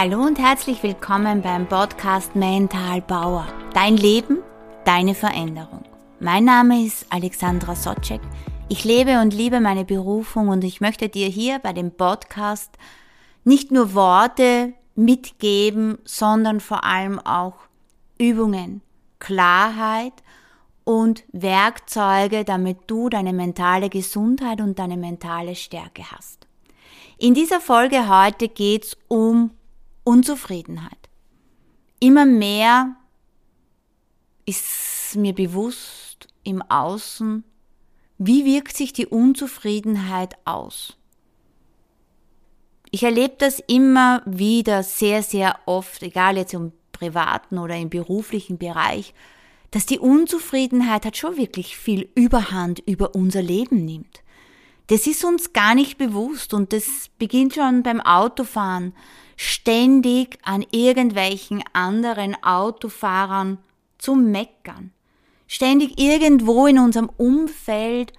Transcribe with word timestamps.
Hallo 0.00 0.22
und 0.22 0.38
herzlich 0.38 0.80
willkommen 0.84 1.42
beim 1.42 1.68
Podcast 1.68 2.36
Mental 2.36 3.00
Bauer. 3.02 3.48
Dein 3.74 3.96
Leben, 3.96 4.38
deine 4.84 5.12
Veränderung. 5.12 5.82
Mein 6.20 6.44
Name 6.44 6.86
ist 6.86 7.06
Alexandra 7.10 7.74
Socek. 7.74 8.20
Ich 8.68 8.84
lebe 8.84 9.20
und 9.20 9.34
liebe 9.34 9.58
meine 9.58 9.84
Berufung 9.84 10.50
und 10.50 10.62
ich 10.62 10.80
möchte 10.80 11.08
dir 11.08 11.26
hier 11.26 11.58
bei 11.58 11.72
dem 11.72 11.90
Podcast 11.90 12.70
nicht 13.42 13.72
nur 13.72 13.92
Worte 13.92 14.72
mitgeben, 14.94 15.98
sondern 16.04 16.60
vor 16.60 16.84
allem 16.84 17.18
auch 17.18 17.56
Übungen, 18.18 18.82
Klarheit 19.18 20.12
und 20.84 21.24
Werkzeuge, 21.32 22.44
damit 22.44 22.78
du 22.86 23.08
deine 23.08 23.32
mentale 23.32 23.88
Gesundheit 23.88 24.60
und 24.60 24.78
deine 24.78 24.96
mentale 24.96 25.56
Stärke 25.56 26.08
hast. 26.12 26.46
In 27.18 27.34
dieser 27.34 27.60
Folge 27.60 28.08
heute 28.08 28.46
geht's 28.48 28.96
um 29.08 29.50
Unzufriedenheit. 30.08 31.10
Immer 32.00 32.24
mehr 32.24 32.96
ist 34.46 35.16
mir 35.16 35.34
bewusst 35.34 36.28
im 36.44 36.62
Außen, 36.62 37.44
wie 38.16 38.46
wirkt 38.46 38.74
sich 38.74 38.94
die 38.94 39.04
Unzufriedenheit 39.04 40.38
aus. 40.46 40.96
Ich 42.90 43.02
erlebe 43.02 43.34
das 43.36 43.60
immer 43.60 44.22
wieder 44.24 44.82
sehr, 44.82 45.22
sehr 45.22 45.58
oft, 45.66 46.02
egal 46.02 46.38
jetzt 46.38 46.54
im 46.54 46.72
privaten 46.92 47.58
oder 47.58 47.76
im 47.76 47.90
beruflichen 47.90 48.56
Bereich, 48.56 49.12
dass 49.72 49.84
die 49.84 49.98
Unzufriedenheit 49.98 51.04
hat 51.04 51.18
schon 51.18 51.36
wirklich 51.36 51.76
viel 51.76 52.08
Überhand 52.14 52.78
über 52.78 53.14
unser 53.14 53.42
Leben 53.42 53.84
nimmt. 53.84 54.22
Das 54.88 55.06
ist 55.06 55.22
uns 55.22 55.52
gar 55.52 55.74
nicht 55.74 55.98
bewusst 55.98 56.54
und 56.54 56.72
das 56.72 57.10
beginnt 57.18 57.54
schon 57.54 57.82
beim 57.82 58.00
Autofahren, 58.00 58.94
ständig 59.36 60.38
an 60.42 60.64
irgendwelchen 60.70 61.62
anderen 61.74 62.42
Autofahrern 62.42 63.58
zu 63.98 64.14
meckern, 64.14 64.92
ständig 65.46 66.00
irgendwo 66.00 66.66
in 66.66 66.78
unserem 66.78 67.10
Umfeld 67.16 68.12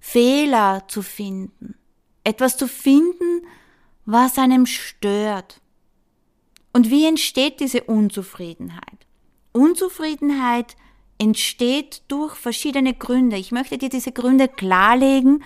Fehler 0.00 0.84
zu 0.88 1.02
finden, 1.02 1.76
etwas 2.24 2.56
zu 2.56 2.66
finden, 2.66 3.46
was 4.04 4.36
einem 4.36 4.66
stört. 4.66 5.60
Und 6.72 6.90
wie 6.90 7.06
entsteht 7.06 7.60
diese 7.60 7.84
Unzufriedenheit? 7.84 9.06
Unzufriedenheit 9.52 10.76
entsteht 11.18 12.02
durch 12.08 12.34
verschiedene 12.34 12.94
Gründe. 12.94 13.36
Ich 13.36 13.52
möchte 13.52 13.78
dir 13.78 13.88
diese 13.88 14.12
Gründe 14.12 14.48
klarlegen, 14.48 15.42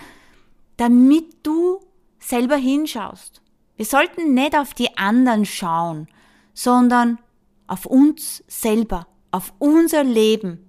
damit 0.81 1.47
du 1.47 1.81
selber 2.19 2.57
hinschaust. 2.57 3.43
Wir 3.77 3.85
sollten 3.85 4.33
nicht 4.33 4.57
auf 4.57 4.73
die 4.73 4.97
anderen 4.97 5.45
schauen, 5.45 6.09
sondern 6.55 7.19
auf 7.67 7.85
uns 7.85 8.43
selber, 8.49 9.07
auf 9.31 9.53
unser 9.59 10.05
Leben. 10.05 10.65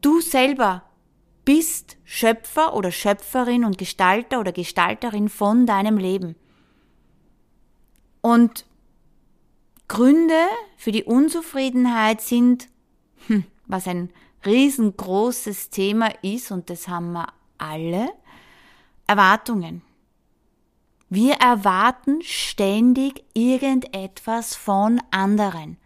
Du 0.00 0.20
selber 0.20 0.82
bist 1.44 1.98
Schöpfer 2.02 2.74
oder 2.74 2.90
Schöpferin 2.90 3.64
und 3.64 3.78
Gestalter 3.78 4.40
oder 4.40 4.50
Gestalterin 4.50 5.28
von 5.28 5.64
deinem 5.64 5.96
Leben. 5.96 6.34
Und 8.22 8.66
Gründe 9.86 10.46
für 10.76 10.90
die 10.90 11.04
Unzufriedenheit 11.04 12.20
sind 12.20 12.68
hm, 13.28 13.44
was 13.66 13.86
ein 13.86 14.10
riesengroßes 14.44 15.70
Thema 15.70 16.10
ist, 16.22 16.50
und 16.50 16.70
das 16.70 16.88
haben 16.88 17.12
wir 17.12 17.28
alle, 17.58 18.08
Erwartungen. 19.12 19.82
Wir 21.10 21.34
erwarten 21.34 22.22
ständig 22.22 23.24
irgendetwas 23.34 24.54
von 24.56 25.02
anderen. 25.10 25.76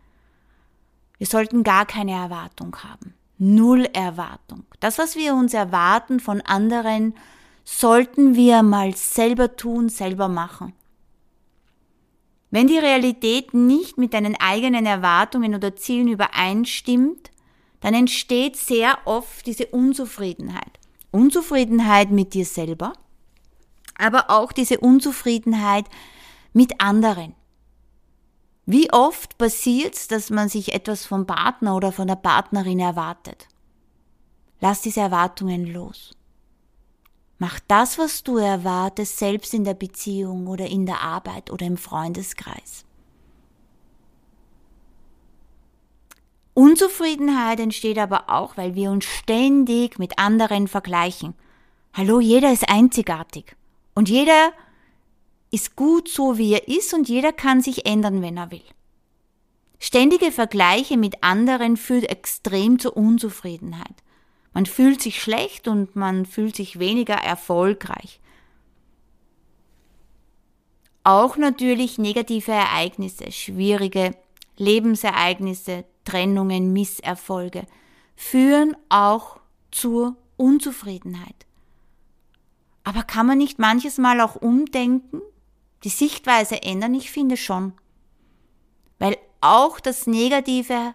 Wir 1.19 1.27
sollten 1.27 1.65
gar 1.65 1.87
keine 1.87 2.13
Erwartung 2.13 2.77
haben. 2.85 3.15
Null 3.37 3.89
Erwartung. 3.93 4.63
Das, 4.79 4.99
was 4.99 5.17
wir 5.17 5.35
uns 5.35 5.55
erwarten 5.55 6.21
von 6.21 6.41
anderen, 6.43 7.15
sollten 7.65 8.37
wir 8.37 8.63
mal 8.63 8.95
selber 8.95 9.57
tun, 9.57 9.89
selber 9.89 10.29
machen. 10.29 10.73
Wenn 12.53 12.69
die 12.69 12.79
Realität 12.79 13.55
nicht 13.55 13.99
mit 13.99 14.15
deinen 14.15 14.37
eigenen 14.37 14.87
Erwartungen 14.87 15.57
oder 15.57 15.75
Zielen 15.75 16.07
übereinstimmt, 16.07 17.33
dann 17.81 17.93
entsteht 17.93 18.55
sehr 18.55 18.99
oft 19.05 19.45
diese 19.45 19.67
Unzufriedenheit. 19.67 20.79
Unzufriedenheit 21.11 22.13
mit 22.13 22.35
dir 22.35 22.45
selber, 22.45 22.93
aber 23.99 24.31
auch 24.31 24.53
diese 24.53 24.79
Unzufriedenheit 24.79 25.87
mit 26.53 26.81
anderen. 26.81 27.35
Wie 28.65 28.93
oft 28.93 29.39
passiert 29.39 29.95
es, 29.95 30.09
dass 30.09 30.31
man 30.31 30.49
sich 30.49 30.75
etwas 30.75 31.07
vom 31.07 31.27
Partner 31.27 31.77
oder 31.77 31.93
von 31.93 32.09
der 32.09 32.17
Partnerin 32.17 32.81
erwartet? 32.81 33.47
Lass 34.61 34.81
diese 34.81 35.01
Erwartungen 35.01 35.67
los. 35.67 36.17
Mach 37.39 37.61
das, 37.69 37.99
was 37.99 38.23
du 38.23 38.39
erwartest, 38.39 39.19
selbst 39.19 39.53
in 39.53 39.65
der 39.65 39.75
Beziehung 39.75 40.47
oder 40.47 40.67
in 40.67 40.87
der 40.87 41.03
Arbeit 41.03 41.51
oder 41.51 41.67
im 41.67 41.77
Freundeskreis. 41.77 42.85
Unzufriedenheit 46.55 47.61
entsteht 47.61 47.99
aber 47.99 48.31
auch, 48.31 48.57
weil 48.57 48.75
wir 48.75 48.91
uns 48.91 49.05
ständig 49.05 49.99
mit 49.99 50.19
anderen 50.19 50.69
vergleichen. 50.69 51.35
Hallo, 51.93 52.19
jeder 52.19 52.51
ist 52.51 52.69
einzigartig. 52.71 53.56
Und 53.97 54.11
jeder 54.11 54.53
ist 55.51 55.75
gut 55.75 56.09
so, 56.09 56.37
wie 56.37 56.53
er 56.53 56.69
ist 56.69 56.93
und 56.93 57.09
jeder 57.09 57.33
kann 57.33 57.63
sich 57.63 57.87
ändern, 57.87 58.21
wenn 58.21 58.37
er 58.37 58.51
will. 58.51 58.63
Ständige 59.79 60.31
Vergleiche 60.31 60.99
mit 60.99 61.23
anderen 61.23 61.79
führt 61.79 62.11
extrem 62.11 62.79
zur 62.79 62.95
Unzufriedenheit. 62.95 64.03
Man 64.53 64.67
fühlt 64.67 65.01
sich 65.01 65.23
schlecht 65.23 65.67
und 65.67 65.97
man 65.97 66.27
fühlt 66.27 66.57
sich 66.57 66.79
weniger 66.79 67.15
erfolgreich. 67.15 68.21
Auch 71.03 71.39
natürlich 71.39 71.97
negative 71.97 72.53
Ereignisse, 72.53 73.33
schwierige 73.33 74.15
Lebensereignisse, 74.59 75.85
Trennungen, 76.05 76.75
Misserfolge 76.75 77.65
führen 78.15 78.77
auch 78.91 79.41
zur 79.71 80.17
Unzufriedenheit. 80.37 81.46
Aber 82.87 83.03
kann 83.03 83.27
man 83.27 83.39
nicht 83.39 83.59
manches 83.59 83.99
Mal 83.99 84.21
auch 84.21 84.37
umdenken, 84.37 85.21
die 85.83 85.89
Sichtweise 85.89 86.63
ändern? 86.63 86.95
Ich 86.95 87.11
finde 87.11 87.37
schon. 87.37 87.73
Weil 89.01 89.19
auch 89.41 89.81
das 89.81 90.07
Negative 90.07 90.95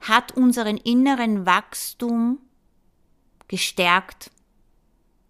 hat 0.00 0.36
unseren 0.36 0.76
inneren 0.76 1.46
Wachstum 1.46 2.38
gestärkt. 3.48 4.30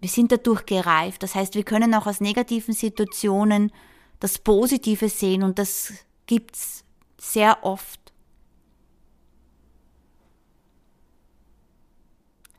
Wir 0.01 0.09
sind 0.09 0.33
dadurch 0.33 0.67
gereift. 0.67 1.23
Das 1.23 1.37
heißt, 1.37 1.55
wir 1.55 1.63
können 1.63 1.95
auch 1.95 2.09
aus 2.09 2.21
negativen 2.21 2.75
Situationen 2.75 3.71
das 4.19 4.41
Positive 4.41 5.09
sehen 5.09 5.45
und 5.45 5.61
das 5.61 5.93
gibt's 6.27 6.83
sehr 7.17 7.65
oft. 7.65 8.01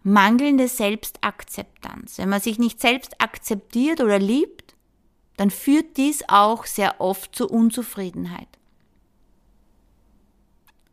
Mangelnde 0.04 0.68
Selbstakzeptanz. 0.68 2.18
Wenn 2.18 2.30
man 2.30 2.42
sich 2.42 2.60
nicht 2.60 2.82
selbst 2.82 3.22
akzeptiert 3.22 4.02
oder 4.02 4.20
liebt, 4.20 4.76
dann 5.38 5.50
führt 5.50 5.98
dies 5.98 6.24
auch 6.28 6.66
sehr 6.66 7.00
oft 7.00 7.36
zur 7.36 7.52
Unzufriedenheit. 7.52 8.48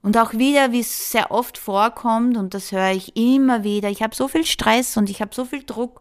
Und 0.03 0.17
auch 0.17 0.33
wieder, 0.33 0.73
wie 0.73 0.81
es 0.81 1.11
sehr 1.11 1.31
oft 1.31 1.59
vorkommt, 1.59 2.37
und 2.37 2.55
das 2.55 2.73
höre 2.73 2.93
ich 2.93 3.17
immer 3.17 3.65
wieder, 3.65 3.91
ich 3.91 4.03
habe 4.03 4.15
so 4.15 4.29
viel 4.29 4.47
Stress 4.47 4.97
und 4.97 5.11
ich 5.11 5.21
habe 5.21 5.35
so 5.35 5.45
viel 5.45 5.63
Druck. 5.65 6.01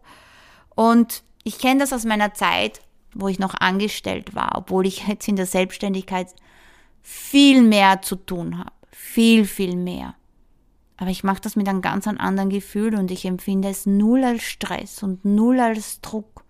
Und 0.74 1.22
ich 1.44 1.58
kenne 1.58 1.80
das 1.80 1.92
aus 1.92 2.04
meiner 2.04 2.32
Zeit, 2.32 2.80
wo 3.12 3.28
ich 3.28 3.38
noch 3.38 3.54
angestellt 3.54 4.34
war, 4.34 4.52
obwohl 4.56 4.86
ich 4.86 5.06
jetzt 5.06 5.28
in 5.28 5.36
der 5.36 5.46
Selbstständigkeit 5.46 6.28
viel 7.02 7.60
mehr 7.62 8.00
zu 8.02 8.16
tun 8.16 8.58
habe. 8.58 8.72
Viel, 8.90 9.44
viel 9.44 9.76
mehr. 9.76 10.14
Aber 11.00 11.08
ich 11.08 11.24
mache 11.24 11.40
das 11.40 11.56
mit 11.56 11.66
einem 11.66 11.80
ganz 11.80 12.06
anderen 12.06 12.50
Gefühl 12.50 12.94
und 12.94 13.10
ich 13.10 13.24
empfinde 13.24 13.70
es 13.70 13.86
null 13.86 14.22
als 14.22 14.42
Stress 14.42 15.02
und 15.02 15.24
null 15.24 15.58
als 15.58 16.02
Druck. 16.02 16.44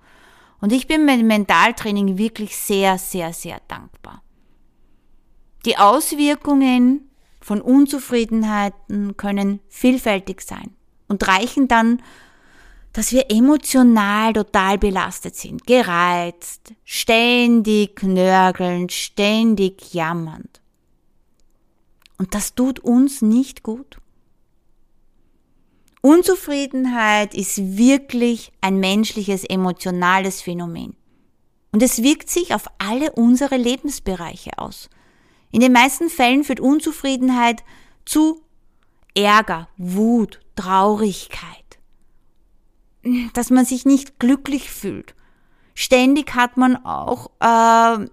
Und 0.60 0.72
ich 0.72 0.88
bin 0.88 1.04
mit 1.04 1.22
Mentaltraining 1.22 2.18
wirklich 2.18 2.56
sehr, 2.56 2.98
sehr, 2.98 3.32
sehr 3.32 3.60
dankbar. 3.68 4.24
Die 5.64 5.78
Auswirkungen 5.78 7.08
von 7.40 7.60
Unzufriedenheiten 7.60 9.16
können 9.16 9.60
vielfältig 9.68 10.40
sein 10.40 10.74
und 11.06 11.28
reichen 11.28 11.68
dann, 11.68 12.02
dass 12.92 13.12
wir 13.12 13.30
emotional 13.30 14.32
total 14.32 14.78
belastet 14.78 15.36
sind, 15.36 15.64
gereizt, 15.64 16.74
ständig 16.84 18.02
nörgelnd, 18.02 18.90
ständig 18.90 19.94
jammernd. 19.94 20.60
Und 22.18 22.34
das 22.34 22.56
tut 22.56 22.80
uns 22.80 23.22
nicht 23.22 23.62
gut. 23.62 24.00
Unzufriedenheit 26.02 27.34
ist 27.34 27.76
wirklich 27.76 28.52
ein 28.60 28.80
menschliches, 28.80 29.44
emotionales 29.44 30.40
Phänomen. 30.40 30.96
Und 31.72 31.82
es 31.82 32.02
wirkt 32.02 32.30
sich 32.30 32.54
auf 32.54 32.66
alle 32.78 33.12
unsere 33.12 33.56
Lebensbereiche 33.56 34.58
aus. 34.58 34.88
In 35.50 35.60
den 35.60 35.72
meisten 35.72 36.08
Fällen 36.08 36.44
führt 36.44 36.60
Unzufriedenheit 36.60 37.62
zu 38.04 38.42
Ärger, 39.14 39.68
Wut, 39.76 40.40
Traurigkeit, 40.56 41.78
dass 43.34 43.50
man 43.50 43.64
sich 43.64 43.84
nicht 43.84 44.18
glücklich 44.18 44.70
fühlt. 44.70 45.14
Ständig 45.74 46.34
hat 46.34 46.56
man 46.56 46.76
auch 46.84 47.30
äh, 47.40 48.06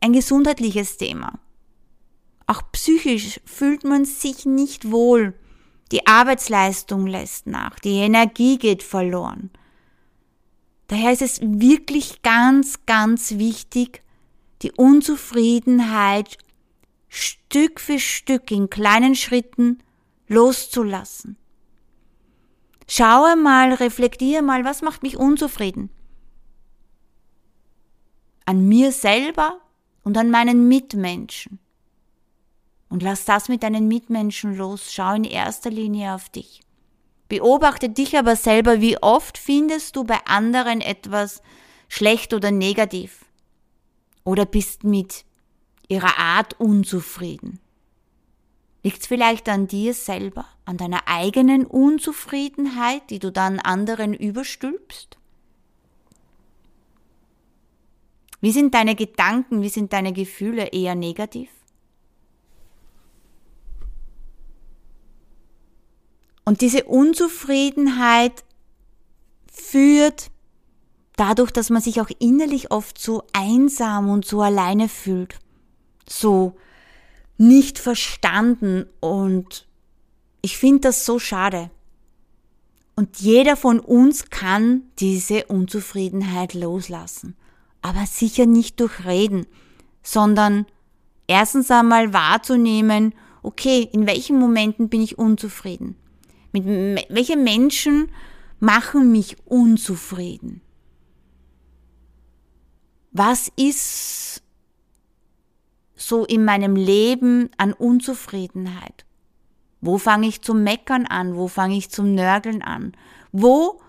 ein 0.00 0.12
gesundheitliches 0.12 0.96
Thema. 0.96 1.38
Auch 2.46 2.62
psychisch 2.72 3.40
fühlt 3.44 3.84
man 3.84 4.04
sich 4.04 4.46
nicht 4.46 4.90
wohl. 4.90 5.34
Die 5.92 6.06
Arbeitsleistung 6.06 7.06
lässt 7.06 7.46
nach, 7.46 7.78
die 7.80 7.96
Energie 7.96 8.58
geht 8.58 8.82
verloren. 8.82 9.50
Daher 10.86 11.12
ist 11.12 11.22
es 11.22 11.40
wirklich 11.40 12.22
ganz, 12.22 12.84
ganz 12.86 13.32
wichtig, 13.38 14.02
die 14.62 14.72
Unzufriedenheit 14.72 16.36
Stück 17.08 17.80
für 17.80 17.98
Stück 17.98 18.50
in 18.50 18.70
kleinen 18.70 19.14
Schritten 19.14 19.82
loszulassen. 20.28 21.36
Schaue 22.86 23.36
mal, 23.36 23.72
reflektiere 23.74 24.42
mal, 24.42 24.64
was 24.64 24.82
macht 24.82 25.02
mich 25.02 25.16
unzufrieden? 25.16 25.90
An 28.46 28.68
mir 28.68 28.90
selber 28.92 29.60
und 30.02 30.16
an 30.18 30.30
meinen 30.30 30.68
Mitmenschen. 30.68 31.60
Und 32.90 33.02
lass 33.02 33.24
das 33.24 33.48
mit 33.48 33.62
deinen 33.62 33.88
Mitmenschen 33.88 34.56
los. 34.56 34.92
Schau 34.92 35.14
in 35.14 35.24
erster 35.24 35.70
Linie 35.70 36.12
auf 36.12 36.28
dich. 36.28 36.60
Beobachte 37.28 37.88
dich 37.88 38.18
aber 38.18 38.34
selber, 38.34 38.80
wie 38.80 39.00
oft 39.00 39.38
findest 39.38 39.94
du 39.94 40.04
bei 40.04 40.18
anderen 40.26 40.80
etwas 40.80 41.40
schlecht 41.88 42.34
oder 42.34 42.50
negativ. 42.50 43.24
Oder 44.24 44.44
bist 44.44 44.82
mit 44.84 45.24
ihrer 45.88 46.18
Art 46.18 46.58
unzufrieden. 46.58 47.60
Liegt 48.82 49.02
es 49.02 49.06
vielleicht 49.06 49.48
an 49.48 49.68
dir 49.68 49.94
selber, 49.94 50.46
an 50.64 50.76
deiner 50.76 51.06
eigenen 51.06 51.66
Unzufriedenheit, 51.66 53.08
die 53.10 53.20
du 53.20 53.30
dann 53.30 53.60
anderen 53.60 54.14
überstülpst? 54.14 55.16
Wie 58.40 58.52
sind 58.52 58.74
deine 58.74 58.96
Gedanken, 58.96 59.62
wie 59.62 59.68
sind 59.68 59.92
deine 59.92 60.12
Gefühle 60.12 60.68
eher 60.68 60.96
negativ? 60.96 61.50
Und 66.50 66.62
diese 66.62 66.82
Unzufriedenheit 66.82 68.42
führt 69.52 70.32
dadurch, 71.14 71.52
dass 71.52 71.70
man 71.70 71.80
sich 71.80 72.00
auch 72.00 72.10
innerlich 72.18 72.72
oft 72.72 72.98
so 72.98 73.22
einsam 73.32 74.10
und 74.10 74.24
so 74.24 74.42
alleine 74.42 74.88
fühlt, 74.88 75.38
so 76.08 76.56
nicht 77.38 77.78
verstanden 77.78 78.86
und 78.98 79.68
ich 80.42 80.58
finde 80.58 80.80
das 80.80 81.06
so 81.06 81.20
schade. 81.20 81.70
Und 82.96 83.20
jeder 83.20 83.56
von 83.56 83.78
uns 83.78 84.30
kann 84.30 84.82
diese 84.98 85.44
Unzufriedenheit 85.44 86.54
loslassen. 86.54 87.36
Aber 87.80 88.06
sicher 88.06 88.46
nicht 88.46 88.80
durch 88.80 89.04
Reden, 89.04 89.46
sondern 90.02 90.66
erstens 91.28 91.70
einmal 91.70 92.12
wahrzunehmen, 92.12 93.14
okay, 93.44 93.88
in 93.92 94.08
welchen 94.08 94.36
Momenten 94.36 94.88
bin 94.88 95.00
ich 95.00 95.16
unzufrieden? 95.16 95.94
Mit 96.52 96.64
welche 97.08 97.36
Menschen 97.36 98.10
machen 98.58 99.12
mich 99.12 99.36
unzufrieden? 99.46 100.62
Was 103.12 103.50
ist 103.56 104.42
so 105.96 106.24
in 106.24 106.44
meinem 106.44 106.76
Leben 106.76 107.50
an 107.56 107.72
Unzufriedenheit? 107.72 109.04
Wo 109.80 109.98
fange 109.98 110.28
ich 110.28 110.42
zum 110.42 110.62
Meckern 110.62 111.06
an? 111.06 111.36
Wo 111.36 111.48
fange 111.48 111.76
ich 111.76 111.90
zum 111.90 112.14
Nörgeln 112.14 112.62
an? 112.62 112.92
Wo 113.32 113.80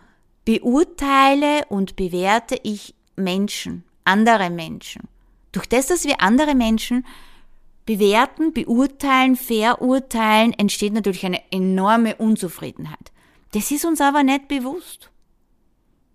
beurteile 0.45 1.65
und 1.69 1.95
bewerte 1.95 2.59
ich 2.63 2.95
Menschen, 3.15 3.83
andere 4.03 4.49
Menschen? 4.49 5.03
Durch 5.51 5.67
das, 5.67 5.87
dass 5.87 6.05
wir 6.05 6.21
andere 6.21 6.55
Menschen 6.55 7.05
bewerten, 7.97 8.53
beurteilen, 8.53 9.35
verurteilen, 9.35 10.53
entsteht 10.53 10.93
natürlich 10.93 11.25
eine 11.25 11.41
enorme 11.51 12.15
Unzufriedenheit. 12.15 13.11
Das 13.51 13.69
ist 13.69 13.83
uns 13.83 13.99
aber 13.99 14.23
nicht 14.23 14.47
bewusst. 14.47 15.09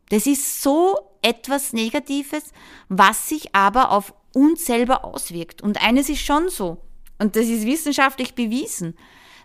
Das 0.08 0.26
ist 0.26 0.62
so 0.62 0.96
etwas 1.20 1.74
Negatives, 1.74 2.44
was 2.88 3.28
sich 3.28 3.54
aber 3.54 3.90
auf 3.90 4.14
uns 4.32 4.64
selber 4.64 5.04
auswirkt. 5.04 5.60
Und 5.60 5.82
eines 5.82 6.08
ist 6.08 6.22
schon 6.22 6.48
so, 6.48 6.78
und 7.18 7.36
das 7.36 7.46
ist 7.46 7.66
wissenschaftlich 7.66 8.34
bewiesen, 8.34 8.96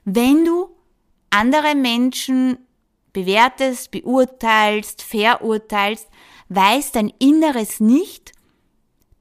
wenn 0.06 0.45
du 0.45 0.69
andere 1.31 1.75
Menschen 1.75 2.60
bewertest, 3.12 3.92
beurteilst, 3.92 5.01
verurteilst, 5.01 6.07
weiß 6.48 6.94
dein 6.94 7.12
Inneres 7.19 7.81
nicht, 7.81 8.31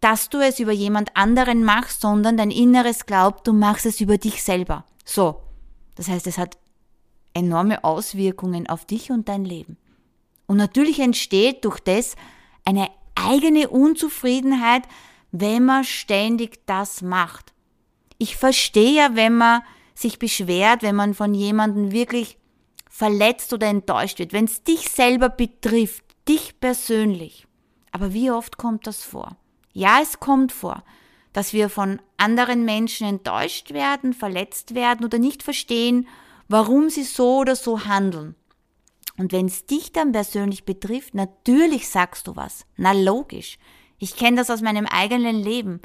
dass 0.01 0.31
du 0.31 0.39
es 0.39 0.59
über 0.59 0.73
jemand 0.73 1.17
anderen 1.17 1.65
machst, 1.65 2.01
sondern 2.01 2.37
dein 2.37 2.51
Inneres 2.51 3.07
glaubt, 3.07 3.47
du 3.47 3.53
machst 3.53 3.87
es 3.87 4.01
über 4.01 4.19
dich 4.19 4.43
selber. 4.43 4.85
So. 5.05 5.41
Das 5.95 6.09
heißt, 6.09 6.27
es 6.27 6.39
hat 6.39 6.57
enorme 7.35 7.85
Auswirkungen 7.85 8.67
auf 8.67 8.87
dich 8.87 9.11
und 9.11 9.29
dein 9.29 9.45
Leben. 9.45 9.77
Und 10.47 10.57
natürlich 10.57 10.99
entsteht 10.99 11.65
durch 11.65 11.79
das 11.81 12.17
eine 12.65 12.89
eigene 13.15 13.69
Unzufriedenheit, 13.69 14.83
wenn 15.31 15.65
man 15.65 15.85
ständig 15.85 16.67
das 16.67 17.03
macht. 17.03 17.53
Ich 18.19 18.37
verstehe 18.37 18.95
ja, 18.95 19.15
wenn 19.15 19.37
man 19.37 19.63
sich 19.95 20.19
beschwert, 20.19 20.83
wenn 20.83 20.97
man 20.97 21.15
von 21.15 21.35
jemandem 21.35 21.93
wirklich 21.93 22.39
verletzt 22.89 23.53
oder 23.53 23.69
enttäuscht 23.69 24.19
wird, 24.19 24.33
wenn 24.33 24.47
es 24.47 24.63
dich 24.63 24.89
selber 24.89 25.29
betrifft, 25.29 26.05
dich 26.29 26.59
persönlich. 26.59 27.47
Aber 27.93 28.13
wie 28.13 28.31
oft 28.31 28.57
kommt 28.57 28.87
das 28.87 29.03
vor? 29.03 29.37
Ja, 29.73 30.01
es 30.03 30.21
kommt 30.21 30.53
vor, 30.53 30.83
dass 31.33 31.53
wir 31.53 31.69
von 31.69 32.01
anderen 32.17 32.65
Menschen 32.65 33.07
enttäuscht 33.07 33.73
werden, 33.73 34.13
verletzt 34.13 34.75
werden 34.75 35.05
oder 35.05 35.19
nicht 35.19 35.43
verstehen, 35.43 36.09
warum 36.49 36.91
sie 36.91 37.05
so 37.05 37.39
oder 37.39 37.55
so 37.57 37.85
handeln. 37.87 38.35
Und 39.17 39.33
wenn 39.33 39.47
es 39.47 39.67
dich 39.67 39.93
dann 39.93 40.13
persönlich 40.13 40.65
betrifft, 40.65 41.15
natürlich 41.15 41.89
sagst 41.89 42.27
du 42.27 42.37
was. 42.37 42.67
Na 42.77 42.93
logisch. 42.93 43.59
Ich 43.99 44.17
kenne 44.17 44.39
das 44.39 44.51
aus 44.51 44.63
meinem 44.63 44.87
eigenen 44.87 45.37
Leben. 45.37 45.81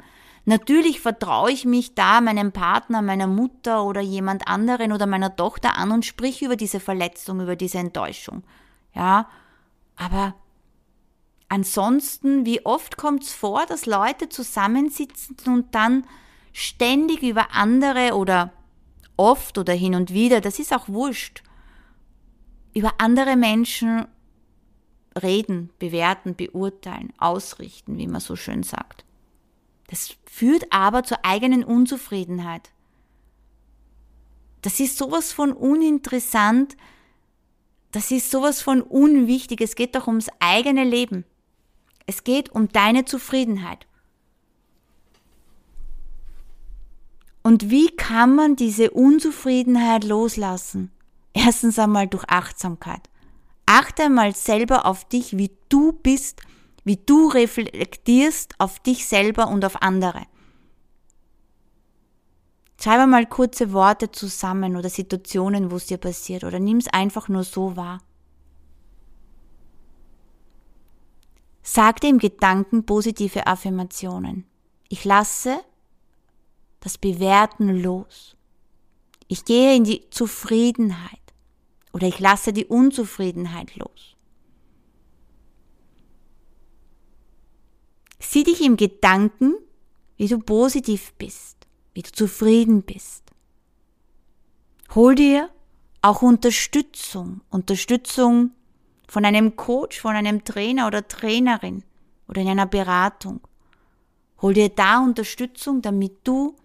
Natürlich 0.46 1.00
vertraue 1.00 1.50
ich 1.50 1.64
mich 1.64 1.94
da 1.94 2.20
meinem 2.20 2.52
Partner, 2.52 3.02
meiner 3.02 3.26
Mutter 3.26 3.84
oder 3.84 4.00
jemand 4.00 4.48
anderen 4.48 4.92
oder 4.92 5.06
meiner 5.06 5.34
Tochter 5.36 5.76
an 5.76 5.90
und 5.90 6.06
sprich 6.06 6.40
über 6.40 6.56
diese 6.56 6.80
Verletzung, 6.80 7.40
über 7.40 7.56
diese 7.56 7.78
Enttäuschung. 7.78 8.42
Ja, 8.94 9.28
aber 9.96 10.34
Ansonsten, 11.48 12.44
wie 12.44 12.64
oft 12.66 12.96
kommt 12.96 13.22
es 13.22 13.32
vor, 13.32 13.66
dass 13.66 13.86
Leute 13.86 14.28
zusammensitzen 14.28 15.36
und 15.46 15.74
dann 15.74 16.04
ständig 16.52 17.22
über 17.22 17.54
andere 17.54 18.14
oder 18.14 18.52
oft 19.16 19.56
oder 19.58 19.72
hin 19.72 19.94
und 19.94 20.12
wieder, 20.12 20.40
das 20.40 20.58
ist 20.58 20.72
auch 20.72 20.88
wurscht, 20.88 21.42
über 22.74 22.94
andere 22.98 23.36
Menschen 23.36 24.06
reden, 25.22 25.70
bewerten, 25.78 26.34
beurteilen, 26.34 27.12
ausrichten, 27.18 27.96
wie 27.96 28.06
man 28.06 28.20
so 28.20 28.36
schön 28.36 28.62
sagt. 28.62 29.04
Das 29.86 30.16
führt 30.26 30.72
aber 30.72 31.04
zur 31.04 31.24
eigenen 31.24 31.64
Unzufriedenheit. 31.64 32.70
Das 34.62 34.80
ist 34.80 34.98
sowas 34.98 35.32
von 35.32 35.52
uninteressant, 35.52 36.76
das 37.92 38.10
ist 38.10 38.30
sowas 38.30 38.60
von 38.60 38.82
unwichtig, 38.82 39.60
es 39.60 39.76
geht 39.76 39.94
doch 39.94 40.06
ums 40.06 40.28
eigene 40.40 40.84
Leben. 40.84 41.24
Es 42.06 42.24
geht 42.24 42.50
um 42.50 42.68
deine 42.68 43.04
Zufriedenheit. 43.04 43.86
Und 47.42 47.70
wie 47.70 47.88
kann 47.94 48.34
man 48.34 48.56
diese 48.56 48.90
Unzufriedenheit 48.90 50.04
loslassen? 50.04 50.90
Erstens 51.32 51.78
einmal 51.78 52.08
durch 52.08 52.24
Achtsamkeit. 52.28 53.02
Achte 53.66 54.04
einmal 54.04 54.34
selber 54.34 54.86
auf 54.86 55.04
dich, 55.04 55.36
wie 55.36 55.50
du 55.68 55.92
bist, 55.92 56.40
wie 56.84 56.96
du 56.96 57.28
reflektierst 57.28 58.54
auf 58.58 58.78
dich 58.80 59.06
selber 59.06 59.48
und 59.48 59.64
auf 59.64 59.82
andere. 59.82 60.22
Schreibe 62.80 63.06
mal 63.06 63.26
kurze 63.26 63.72
Worte 63.72 64.12
zusammen 64.12 64.76
oder 64.76 64.88
Situationen, 64.88 65.70
wo 65.70 65.76
es 65.76 65.86
dir 65.86 65.98
passiert 65.98 66.44
oder 66.44 66.60
nimm 66.60 66.76
es 66.76 66.88
einfach 66.88 67.28
nur 67.28 67.42
so 67.42 67.76
wahr. 67.76 67.98
Sagte 71.68 72.06
im 72.06 72.18
Gedanken 72.18 72.86
positive 72.86 73.48
Affirmationen. 73.48 74.46
Ich 74.88 75.04
lasse 75.04 75.64
das 76.78 76.96
Bewerten 76.96 77.82
los. 77.82 78.36
Ich 79.26 79.44
gehe 79.44 79.74
in 79.74 79.82
die 79.82 80.08
Zufriedenheit 80.10 81.18
oder 81.92 82.06
ich 82.06 82.20
lasse 82.20 82.52
die 82.52 82.66
Unzufriedenheit 82.66 83.74
los. 83.74 84.14
Sieh 88.20 88.44
dich 88.44 88.60
im 88.60 88.76
Gedanken, 88.76 89.56
wie 90.16 90.28
du 90.28 90.38
positiv 90.38 91.14
bist, 91.14 91.66
wie 91.94 92.02
du 92.02 92.12
zufrieden 92.12 92.82
bist. 92.82 93.24
Hol 94.94 95.16
dir 95.16 95.50
auch 96.00 96.22
Unterstützung, 96.22 97.40
Unterstützung 97.50 98.52
von 99.06 99.24
einem 99.24 99.56
Coach, 99.56 100.00
von 100.00 100.16
einem 100.16 100.44
Trainer 100.44 100.86
oder 100.86 101.06
Trainerin 101.06 101.84
oder 102.28 102.42
in 102.42 102.48
einer 102.48 102.66
Beratung. 102.66 103.40
Hol 104.42 104.54
dir 104.54 104.68
da 104.68 104.98
Unterstützung, 104.98 105.82
damit 105.82 106.18
du 106.24 106.56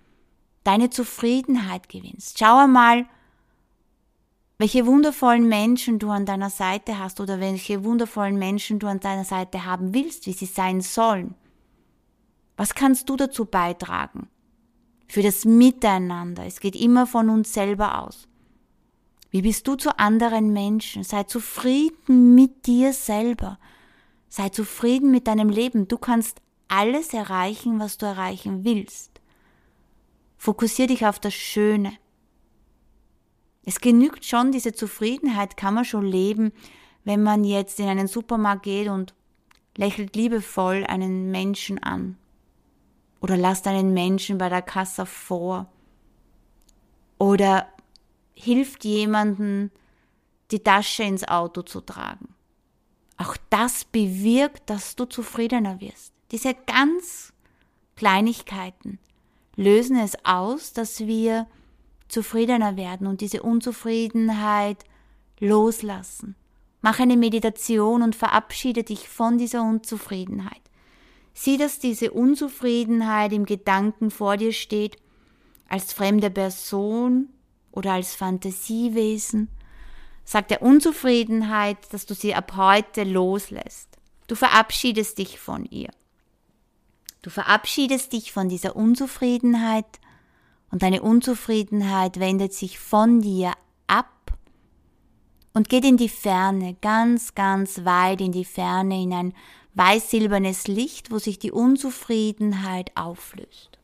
deine 0.64 0.90
Zufriedenheit 0.90 1.90
gewinnst. 1.90 2.38
Schau 2.40 2.58
einmal, 2.58 3.06
welche 4.58 4.86
wundervollen 4.86 5.48
Menschen 5.48 5.98
du 5.98 6.10
an 6.12 6.26
deiner 6.26 6.52
Seite 6.52 7.00
hast 7.00 7.20
oder 7.20 7.40
welche 7.40 7.84
wundervollen 7.84 8.38
Menschen 8.38 8.78
du 8.78 8.88
an 8.88 9.00
deiner 9.00 9.24
Seite 9.24 9.66
haben 9.66 9.94
willst, 9.94 10.28
wie 10.28 10.34
sie 10.34 10.46
sein 10.46 10.82
sollen. 10.82 11.34
Was 12.58 12.76
kannst 12.76 13.10
du 13.10 13.16
dazu 13.16 13.46
beitragen? 13.46 14.28
Für 15.08 15.24
das 15.24 15.46
Miteinander. 15.46 16.46
Es 16.46 16.60
geht 16.60 16.76
immer 16.76 17.08
von 17.08 17.30
uns 17.30 17.54
selber 17.54 18.04
aus. 18.04 18.28
Wie 19.32 19.42
bist 19.42 19.66
du 19.68 19.76
zu 19.76 19.98
anderen 19.98 20.52
Menschen? 20.52 21.04
Sei 21.04 21.24
zufrieden 21.24 22.36
mit 22.36 22.68
dir 22.68 22.92
selber. 22.92 23.58
Sei 24.28 24.50
zufrieden 24.50 25.10
mit 25.10 25.28
deinem 25.28 25.50
Leben. 25.50 25.88
Du 25.88 25.98
kannst 25.98 26.42
alles 26.68 27.14
erreichen, 27.14 27.80
was 27.80 27.98
du 27.98 28.06
erreichen 28.06 28.66
willst. 28.66 29.22
Fokussier 30.38 30.88
dich 30.88 31.06
auf 31.06 31.20
das 31.20 31.34
Schöne. 31.34 31.94
Es 33.64 33.80
genügt 33.80 34.26
schon, 34.26 34.52
diese 34.52 34.74
Zufriedenheit 34.74 35.56
kann 35.56 35.76
man 35.76 35.86
schon 35.86 36.06
leben, 36.06 36.52
wenn 37.04 37.24
man 37.24 37.44
jetzt 37.44 37.80
in 37.80 37.88
einen 37.88 38.08
Supermarkt 38.08 38.64
geht 38.64 38.90
und 38.90 39.14
lächelt 39.78 40.16
liebevoll 40.16 40.84
einen 40.86 41.32
Menschen 41.32 41.82
an. 41.82 42.18
Oder 43.22 43.38
lasst 43.38 43.68
einen 43.68 43.94
Menschen 43.94 44.38
bei 44.38 44.50
der 44.50 44.64
Kasse 44.64 45.06
vor. 45.06 45.68
Oder 47.20 47.68
hilft 48.44 48.86
jemanden, 48.86 49.72
die 50.50 50.60
Tasche 50.60 51.04
ins 51.04 51.28
Auto 51.28 51.62
zu 51.62 51.82
tragen. 51.82 52.34
Auch 53.18 53.38
das 53.50 53.86
bewirkt, 53.86 54.70
dass 54.70 54.96
du 54.96 55.06
zufriedener 55.06 55.80
wirst. 55.80 56.14
Diese 56.32 56.56
ganz 56.66 57.34
Kleinigkeiten 57.96 59.00
lösen 59.56 59.98
es 59.98 60.18
aus, 60.26 60.74
dass 60.74 61.02
wir 61.02 61.48
zufriedener 62.08 62.78
werden 62.78 63.06
und 63.06 63.22
diese 63.22 63.44
Unzufriedenheit 63.44 64.84
loslassen. 65.40 66.36
Mach 66.82 67.00
eine 67.00 67.18
Meditation 67.18 68.02
und 68.02 68.16
verabschiede 68.16 68.84
dich 68.84 69.08
von 69.08 69.38
dieser 69.38 69.62
Unzufriedenheit. 69.62 70.62
Sieh, 71.34 71.58
dass 71.58 71.78
diese 71.78 72.12
Unzufriedenheit 72.12 73.34
im 73.34 73.46
Gedanken 73.46 74.10
vor 74.10 74.36
dir 74.36 74.52
steht, 74.52 74.98
als 75.70 75.94
fremde 75.94 76.32
Person 76.32 77.30
oder 77.72 77.94
als 77.94 78.16
Fantasiewesen. 78.16 79.50
Sag 80.24 80.48
der 80.48 80.62
Unzufriedenheit, 80.62 81.78
dass 81.92 82.06
du 82.06 82.14
sie 82.14 82.36
ab 82.36 82.54
heute 82.56 83.04
loslässt. 83.04 83.90
Du 84.28 84.36
verabschiedest 84.36 85.18
dich 85.18 85.40
von 85.40 85.66
ihr. 85.66 85.90
Du 87.22 87.30
verabschiedest 87.30 88.14
dich 88.14 88.32
von 88.32 88.50
dieser 88.50 88.76
Unzufriedenheit 88.76 89.86
und 90.72 90.82
deine 90.82 91.02
Unzufriedenheit 91.02 92.20
wendet 92.20 92.54
sich 92.54 92.80
von 92.80 93.22
dir 93.22 93.54
ab 93.88 94.38
und 95.54 95.70
geht 95.70 95.86
in 95.86 95.98
die 95.98 96.10
Ferne, 96.10 96.76
ganz, 96.82 97.36
ganz 97.36 97.84
weit 97.84 98.22
in 98.22 98.32
die 98.32 98.46
Ferne, 98.46 99.02
in 99.02 99.14
ein 99.14 99.34
weiß-silbernes 99.74 100.68
Licht, 100.68 101.12
wo 101.12 101.20
sich 101.20 101.40
die 101.40 101.52
Unzufriedenheit 101.52 102.96
auflöst. 102.96 103.78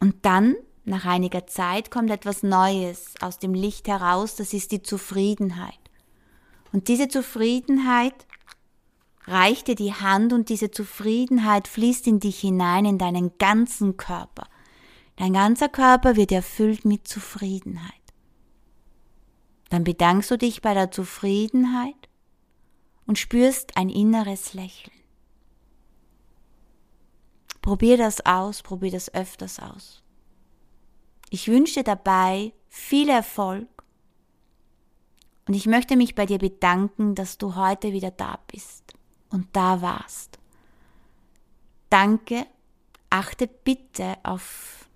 Und 0.00 0.14
dann 0.24 0.56
nach 0.86 1.04
einiger 1.04 1.48
Zeit 1.48 1.90
kommt 1.90 2.10
etwas 2.10 2.44
Neues 2.44 3.14
aus 3.20 3.40
dem 3.40 3.54
Licht 3.54 3.88
heraus, 3.88 4.36
das 4.36 4.52
ist 4.52 4.70
die 4.70 4.82
Zufriedenheit. 4.82 5.80
Und 6.72 6.86
diese 6.86 7.08
Zufriedenheit 7.08 8.14
reicht 9.24 9.66
dir 9.66 9.74
die 9.74 9.94
Hand 9.94 10.32
und 10.32 10.48
diese 10.48 10.70
Zufriedenheit 10.70 11.66
fließt 11.66 12.06
in 12.06 12.20
dich 12.20 12.38
hinein, 12.38 12.84
in 12.84 12.98
deinen 12.98 13.36
ganzen 13.38 13.96
Körper. 13.96 14.46
Dein 15.16 15.32
ganzer 15.32 15.68
Körper 15.68 16.14
wird 16.14 16.30
erfüllt 16.30 16.84
mit 16.84 17.08
Zufriedenheit. 17.08 17.92
Dann 19.70 19.82
bedankst 19.82 20.30
du 20.30 20.38
dich 20.38 20.62
bei 20.62 20.72
der 20.72 20.92
Zufriedenheit 20.92 22.08
und 23.06 23.18
spürst 23.18 23.76
ein 23.76 23.88
inneres 23.88 24.54
Lächeln. 24.54 24.94
Probier 27.60 27.96
das 27.96 28.24
aus, 28.24 28.62
probier 28.62 28.92
das 28.92 29.12
öfters 29.12 29.58
aus. 29.58 30.04
Ich 31.30 31.48
wünsche 31.48 31.82
dabei 31.82 32.52
viel 32.68 33.08
Erfolg 33.08 33.68
und 35.48 35.54
ich 35.54 35.66
möchte 35.66 35.96
mich 35.96 36.14
bei 36.14 36.26
dir 36.26 36.38
bedanken, 36.38 37.14
dass 37.14 37.38
du 37.38 37.54
heute 37.54 37.92
wieder 37.92 38.10
da 38.10 38.38
bist 38.46 38.94
und 39.30 39.48
da 39.52 39.82
warst. 39.82 40.38
Danke, 41.90 42.46
achte 43.10 43.46
bitte 43.46 44.16
auf 44.22 44.88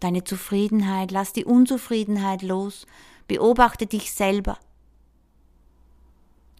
deine 0.00 0.24
Zufriedenheit, 0.24 1.10
lass 1.10 1.32
die 1.32 1.44
Unzufriedenheit 1.44 2.42
los, 2.42 2.86
beobachte 3.26 3.86
dich 3.86 4.12
selber. 4.12 4.58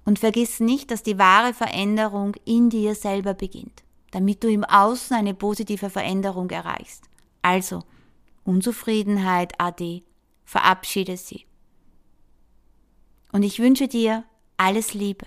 Und 0.06 0.18
vergiss 0.18 0.60
nicht, 0.60 0.90
dass 0.90 1.02
die 1.02 1.18
wahre 1.18 1.54
Veränderung 1.54 2.34
in 2.44 2.68
dir 2.68 2.94
selber 2.94 3.34
beginnt, 3.34 3.84
damit 4.10 4.44
du 4.44 4.50
im 4.50 4.64
Außen 4.64 5.16
eine 5.16 5.34
positive 5.34 5.88
Veränderung 5.88 6.50
erreichst. 6.50 7.04
Also, 7.40 7.84
Unzufriedenheit 8.44 9.54
ade, 9.58 10.02
verabschiede 10.44 11.16
sie. 11.16 11.46
Und 13.32 13.42
ich 13.42 13.58
wünsche 13.58 13.88
dir 13.88 14.24
alles 14.56 14.94
Liebe. 14.94 15.26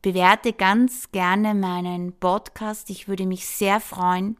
Bewerte 0.00 0.52
ganz 0.52 1.10
gerne 1.12 1.54
meinen 1.54 2.12
Podcast. 2.12 2.90
Ich 2.90 3.08
würde 3.08 3.26
mich 3.26 3.46
sehr 3.46 3.80
freuen, 3.80 4.36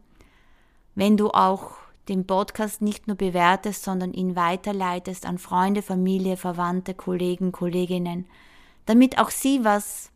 wenn 0.94 1.16
du 1.16 1.30
auch 1.30 1.72
den 2.08 2.26
Podcast 2.26 2.82
nicht 2.82 3.06
nur 3.06 3.16
bewertest, 3.16 3.82
sondern 3.82 4.12
ihn 4.12 4.36
weiterleitest 4.36 5.26
an 5.26 5.38
Freunde, 5.38 5.82
Familie, 5.82 6.36
Verwandte, 6.36 6.94
Kollegen, 6.94 7.50
Kolleginnen, 7.50 8.26
damit 8.86 9.18
auch 9.18 9.30
sie 9.30 9.64
was 9.64 10.10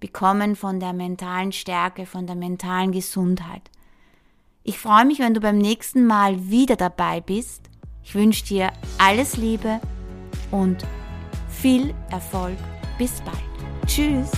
bekommen 0.00 0.54
von 0.54 0.80
der 0.80 0.92
mentalen 0.92 1.52
Stärke, 1.52 2.04
von 2.04 2.26
der 2.26 2.36
mentalen 2.36 2.92
Gesundheit. 2.92 3.70
Ich 4.66 4.78
freue 4.78 5.04
mich, 5.04 5.18
wenn 5.18 5.34
du 5.34 5.40
beim 5.40 5.58
nächsten 5.58 6.06
Mal 6.06 6.48
wieder 6.48 6.76
dabei 6.76 7.20
bist. 7.20 7.68
Ich 8.02 8.14
wünsche 8.14 8.46
dir 8.46 8.72
alles 8.96 9.36
Liebe 9.36 9.78
und 10.50 10.86
viel 11.50 11.94
Erfolg. 12.10 12.56
Bis 12.96 13.20
bald. 13.20 13.86
Tschüss. 13.86 14.30